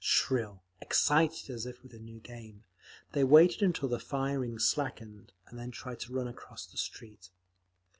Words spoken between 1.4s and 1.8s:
as